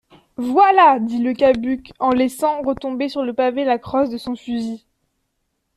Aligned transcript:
Voilà! 0.37 0.97
dit 0.99 1.19
Le 1.19 1.31
Cabuc 1.35 1.91
en 1.99 2.09
laissant 2.09 2.63
retomber 2.63 3.07
sur 3.07 3.21
le 3.21 3.35
pavé 3.35 3.65
la 3.65 3.77
crosse 3.77 4.09
de 4.09 4.17
son 4.17 4.35
fusil. 4.35 4.83